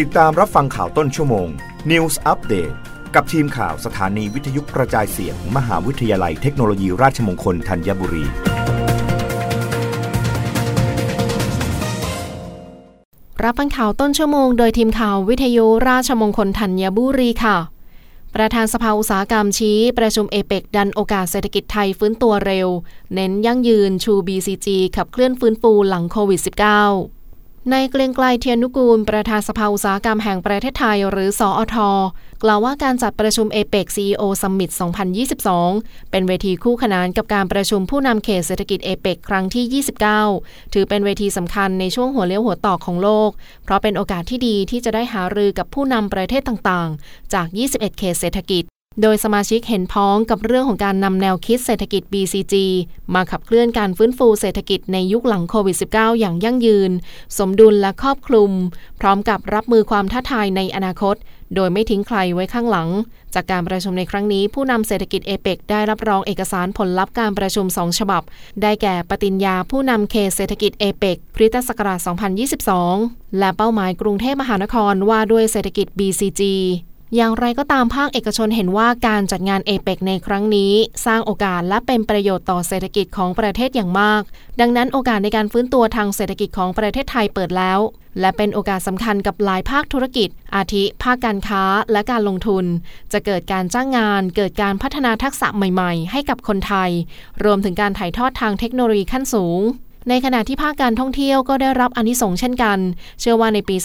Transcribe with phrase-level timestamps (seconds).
[0.00, 1.48] ติดตามรับฟังข่าวต้นชั่วโมง
[1.90, 2.74] News Update
[3.14, 8.24] กับทีมข่าวสถานีวิทยุกระจายเสียงมมหาวิทยาลัยเทคโนโลยีราชมงคลธัญบุรี
[13.44, 17.58] รับฟังข่าวต้นชั่วโมง โดยทีมข่าววิทยุราชมงคลธัญบุรีค่ะ
[18.34, 22.68] ประธานสภาอุตสาหกรรมชี้ ประชุมเอเปกดันโอกาสเศรษฐกิจไทยฟื้นตัวเร็ว
[23.14, 27.21] เน้นยั่งยืนชู BCG ขับเคลื่อนฟื้นฟูหลังโควิด -19
[27.70, 31.76] ในเกรียงไกลเทียนนุกูล ประธานสภาอุตสาหกรรมแห่งประเทศไทย หรือสออท
[32.42, 34.70] กล่าวว่าการจัดประชุมเอเปก CEO Summit
[35.40, 39.82] 2022 เป็นเวทีคู่ขนานกับการประชุมผู้นำเขตเศรษฐกิจเอเปกครั้งที่
[40.28, 43.30] 29 ถือเป็นเวทีสำคัญในช่วงหัวเลี้ยวหัวต่อของโลก
[43.64, 48.64] เพราะเป็นโอกาสที่ดีที่จะได้หารือกับผู้นำประเทศต่างๆ จาก 21 เขตเศรษฐกิจ
[49.00, 52.54] โดยสมาชิกเห็นพ้องกับเรื่องของการนำแนวคิดเศรษฐกิจ BCG
[53.14, 56.90] มาขับเคลื่อนการฟื้นฟูเศรษฐกิจในยุคหลังโควิด -19 อย่างยั่งยืน
[57.38, 58.50] สมดุลและครอบคลุม
[59.00, 61.16] พร้อมกับรับมือความท้าทายในอนาคต
[61.54, 62.88] โดยไม่ทิ้งใครไว้ข้างหลัง
[63.34, 68.22] จากการประชุมในครั้งนี้ ผู้นำเศรษฐกิจเอเปกได้รับรองเอกสารผลลัพธ์การประชุม 2 ฉบับ
[68.62, 71.98] ได้แก่ปฏิญญาผู้นำเขตเศรษฐกิจเอเปกพุทธศักราช
[72.88, 76.42] 2022 และเป้าหมายกรุงเทพมหานครว่าด้วยเศรษฐกิจ BCG
[77.16, 80.72] อย่างไรก็ตามภาคเอกชนเห็นว่าการจัดงานเอเปกในครั้งนี้
[81.06, 84.22] สร้างโอกาสและเป็นประโยชน์ต่อเศรษฐกิจของประเทศอย่างมาก
[84.60, 87.78] ดังนั้นโอกาสในการฟื้นตัวทางเศรษฐกิจของประเทศไทยเปิดแล้ว
[88.20, 92.64] และเป็นโอกาสสำคัญกับหลายภาคธุรกิจ อาทิ ภาคการค้าและการลงทุน
[93.12, 96.90] จะเกิดการจ้างงาน เกิดการพัฒนาทักษะใหม่ ๆ ให้กับคนไทย
[97.44, 99.60] รวมถึงการถ่ายทอดทางเทคโนโลยีขั้นสูง
[100.08, 102.78] ในขณะที่ภาคการท่องเที่ยวก็ได้รับอนิสงส์เช่นกัน
[103.20, 103.76] เชื่อว่าในปี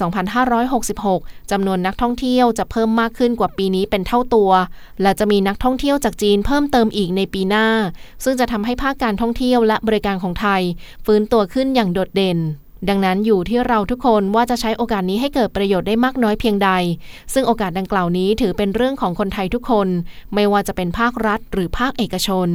[0.71, 4.51] 2566 จำนวนนักท่องเที่ยวจะเพิ่มมากขึ้นกว่าปีนี้เป็นเท่าตัว
[5.01, 7.67] และจะมีนักท่องเที่ยวจากจีนเพิ่มเติมอีกในปีหน้า
[8.23, 10.61] ซึ่งจะทำให้ภาคการท่องเที่ยวและบริการของไทย
[11.05, 12.39] ฟื้นตัวขึ้นอย่างโดดเด่น
[12.89, 16.69] ดังนั้นอยู่ที่เราทุกคนว่าจะใช้โอกาสนี้ให้เกิดประโยชน์ได้มากน้อยเพียงใด
[17.33, 19.87] ซึ่งโอกาสดังกล่าวนี้ถือเป็นเรื่องของคนไทยทุกคน
[20.33, 22.49] ไม่ว่าจะเป็นภาครัฐหรือภาคเอกชน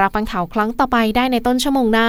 [0.00, 2.08] รับฟังข่าวครั้งต่อไปได้ในต้นชั่วโมงหน้า